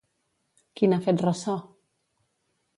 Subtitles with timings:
[0.79, 1.55] Qui n'ha fet ressò?